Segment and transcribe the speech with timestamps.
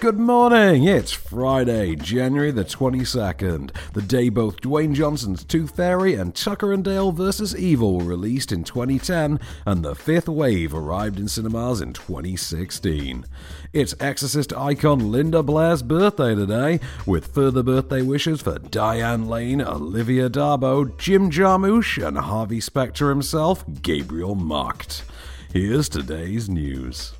[0.00, 0.84] Good morning.
[0.84, 6.82] It's Friday, January the 22nd, the day both Dwayne Johnson's Tooth Fairy and Tucker and
[6.82, 7.54] Dale vs.
[7.54, 13.26] Evil were released in 2010 and The Fifth Wave arrived in cinemas in 2016.
[13.74, 20.30] It's Exorcist icon Linda Blair's birthday today, with further birthday wishes for Diane Lane, Olivia
[20.30, 25.04] D'Abo, Jim Jarmusch, and Harvey Specter himself, Gabriel Macht.
[25.52, 27.12] Here's today's news.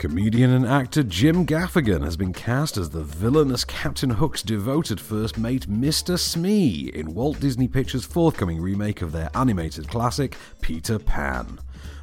[0.00, 5.36] Comedian and actor Jim Gaffigan has been cast as the villainous Captain Hook's devoted first
[5.36, 6.18] mate, Mr.
[6.18, 11.58] Smee, in Walt Disney Pictures' forthcoming remake of their animated classic, Peter Pan.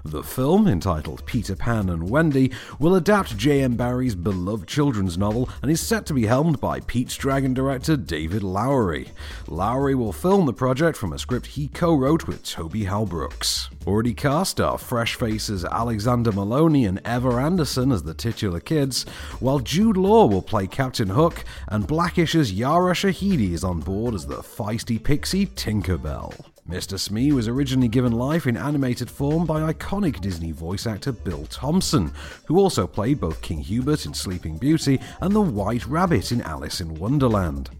[0.07, 3.75] The film, entitled Peter Pan and Wendy, will adapt J.M.
[3.75, 8.41] Barrie's beloved children's novel and is set to be helmed by Pete's Dragon director David
[8.41, 9.09] Lowery.
[9.49, 13.67] Lowery will film the project from a script he co wrote with Toby Halbrooks.
[13.85, 19.03] Already cast are fresh faces Alexander Molony and Ever Anderson as the titular kids,
[19.41, 24.25] while Jude Law will play Captain Hook, and Blackish's Yara Shahidi is on board as
[24.25, 26.33] the feisty pixie Tinkerbell.
[26.69, 26.99] Mr.
[26.99, 32.11] Smee was originally given life in animated form by iconic Disney voice actor Bill Thompson,
[32.45, 36.81] who also played both King Hubert in Sleeping Beauty and the White Rabbit in Alice
[36.81, 37.71] in Wonderland.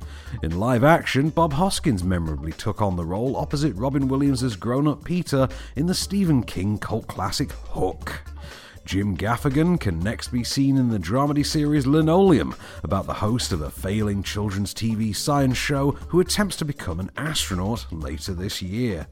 [0.41, 5.03] In live action, Bob Hoskins memorably took on the role opposite Robin Williams' grown up
[5.03, 8.23] Peter in the Stephen King cult classic Hook.
[8.87, 12.55] Jim Gaffigan can next be seen in the dramedy series Linoleum,
[12.85, 17.11] about the host of a failing children's TV science show who attempts to become an
[17.17, 19.07] astronaut later this year.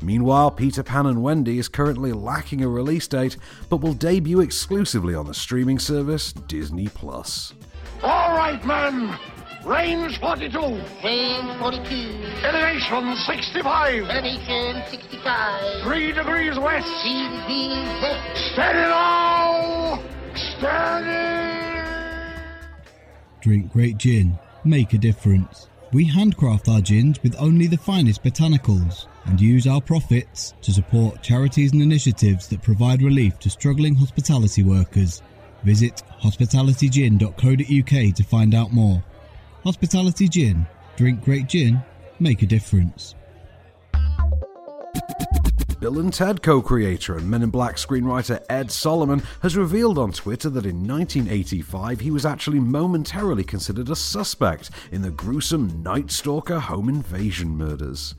[0.00, 3.36] Meanwhile, Peter Pan and Wendy is currently lacking a release date,
[3.68, 7.54] but will debut exclusively on the streaming service Disney Plus.
[8.02, 9.16] All right, man.
[9.64, 10.58] Range 42.
[11.04, 11.94] Range 42.
[12.42, 14.10] Elevation 65.
[14.10, 15.82] Elevation 65.
[15.84, 16.88] 3 degrees west.
[17.02, 18.52] 3 degrees west.
[18.52, 20.02] Steady now.
[20.34, 21.82] Steady.
[23.40, 24.36] Drink great gin.
[24.64, 25.68] Make a difference.
[25.92, 31.22] We handcraft our gins with only the finest botanicals and use our profits to support
[31.22, 35.22] charities and initiatives that provide relief to struggling hospitality workers.
[35.62, 39.04] Visit hospitalitygin.co.uk to find out more.
[39.64, 40.66] Hospitality Gin.
[40.96, 41.80] Drink great gin,
[42.18, 43.14] make a difference.
[45.78, 50.12] Bill and Ted co creator and Men in Black screenwriter Ed Solomon has revealed on
[50.12, 56.10] Twitter that in 1985 he was actually momentarily considered a suspect in the gruesome Night
[56.10, 58.14] Stalker home invasion murders.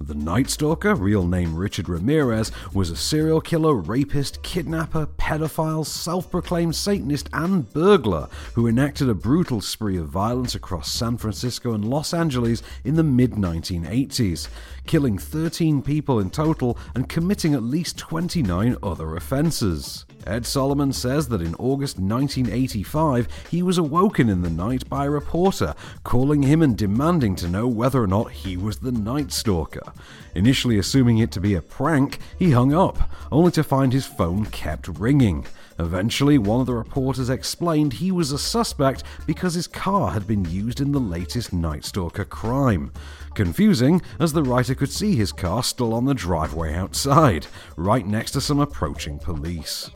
[0.00, 6.30] The Night Stalker, real name Richard Ramirez, was a serial killer, rapist, kidnapper, pedophile, self
[6.30, 11.84] proclaimed Satanist, and burglar who enacted a brutal spree of violence across San Francisco and
[11.84, 14.48] Los Angeles in the mid 1980s,
[14.86, 20.06] killing 13 people in total and committing at least 29 other offences.
[20.26, 25.10] Ed Solomon says that in August 1985, he was awoken in the night by a
[25.10, 29.87] reporter calling him and demanding to know whether or not he was the Night Stalker.
[30.34, 34.46] Initially assuming it to be a prank, he hung up, only to find his phone
[34.46, 35.46] kept ringing.
[35.78, 40.44] Eventually, one of the reporters explained he was a suspect because his car had been
[40.44, 42.92] used in the latest Night Stalker crime.
[43.34, 48.32] Confusing, as the writer could see his car still on the driveway outside, right next
[48.32, 49.90] to some approaching police.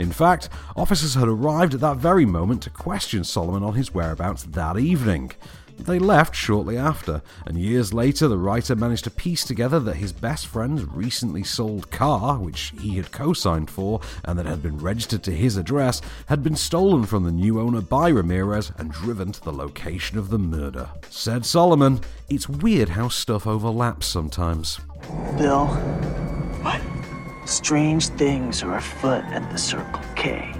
[0.00, 4.44] In fact, officers had arrived at that very moment to question Solomon on his whereabouts
[4.44, 5.32] that evening.
[5.78, 10.12] They left shortly after, and years later, the writer managed to piece together that his
[10.12, 14.78] best friend's recently sold car, which he had co signed for and that had been
[14.78, 19.32] registered to his address, had been stolen from the new owner by Ramirez and driven
[19.32, 20.88] to the location of the murder.
[21.10, 24.80] Said Solomon, It's weird how stuff overlaps sometimes.
[25.36, 25.66] Bill.
[26.62, 26.80] What?
[27.46, 30.52] Strange things are afoot at the Circle K.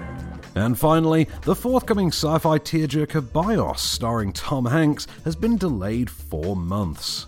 [0.56, 6.56] And finally, the forthcoming sci fi tearjerker Bios, starring Tom Hanks, has been delayed four
[6.56, 7.26] months.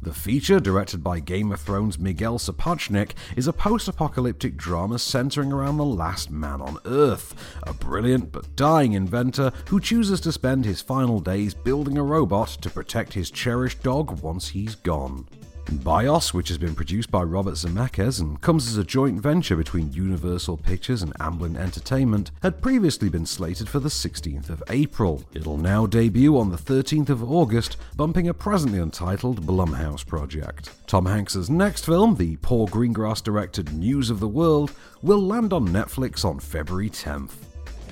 [0.00, 5.52] The feature, directed by Game of Thrones Miguel Sapochnik, is a post apocalyptic drama centering
[5.52, 7.34] around the last man on Earth,
[7.64, 12.48] a brilliant but dying inventor who chooses to spend his final days building a robot
[12.62, 15.28] to protect his cherished dog once he's gone.
[15.70, 19.92] BIOS, which has been produced by Robert Zemeckis and comes as a joint venture between
[19.92, 25.24] Universal Pictures and Amblin Entertainment, had previously been slated for the 16th of April.
[25.32, 30.70] It'll now debut on the 13th of August, bumping a presently untitled Blumhouse project.
[30.86, 34.72] Tom Hanks's next film, the Paul Greengrass directed News of the World,
[35.02, 37.32] will land on Netflix on February 10th.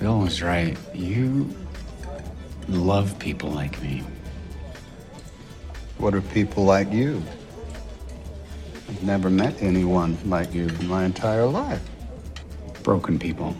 [0.01, 0.77] Bill was right.
[0.93, 1.49] You
[2.69, 4.03] love people like me.
[5.99, 7.23] What are people like you?
[8.89, 11.83] I've never met anyone like you in my entire life.
[12.83, 13.55] Broken people.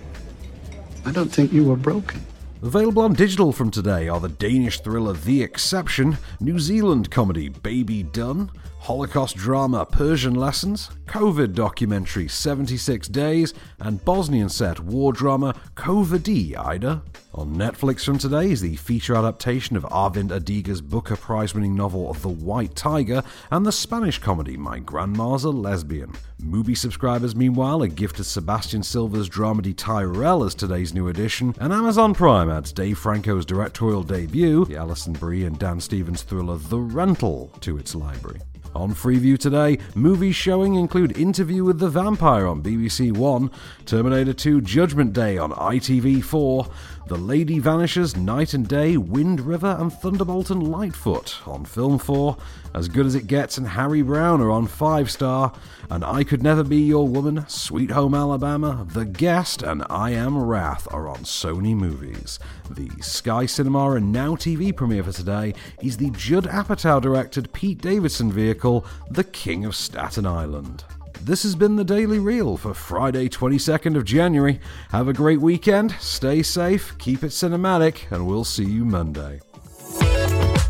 [1.05, 2.25] I don't think you were broken.
[2.63, 8.03] Available on digital from today are the Danish thriller The Exception, New Zealand comedy Baby
[8.03, 16.03] Done, Holocaust drama Persian Lessons, COVID documentary 76 Days, and Bosnian set war drama Quo
[16.03, 17.03] Vadis, Aida.
[17.39, 22.13] On Netflix from today is the feature adaptation of Aravind Adiga's Booker Prize winning novel
[22.21, 26.15] The White Tiger and the Spanish comedy My Grandma's a Lesbian.
[26.43, 32.13] MUBI subscribers, meanwhile, are gifted Sebastian Silva's dramedy Tyrel as today's new addition, and Amazon
[32.13, 37.53] Prime adds Dave Franco's directorial debut, the Alison Brie and Dan Stevens thriller The Rental,
[37.61, 38.41] to its library.
[38.79, 43.51] On Freeview today, movies showing include Interview with the Vampire on BBC One,
[43.87, 46.71] Terminator 2 Judgment Day on ITV4,
[47.09, 52.37] The Lady Vanishes, Night and Day, Wind River, and Thunderbolt and Lightfoot on Film 4,
[52.73, 55.53] As Good as It Gets and Harry Brown are on 5 Star,
[55.91, 60.39] and I Could Never Be Your Woman, Sweet Home Alabama, The Guest, and I Am
[60.39, 62.39] Wrath are on Sony Movies.
[62.71, 67.81] The Sky Cinema and Now TV premiere for today is the Judd Apatow directed Pete
[67.81, 68.68] Davidson vehicle,
[69.11, 70.85] The King of Staten Island.
[71.23, 74.61] This has been the Daily Reel for Friday, 22nd of January.
[74.91, 79.41] Have a great weekend, stay safe, keep it cinematic, and we'll see you Monday.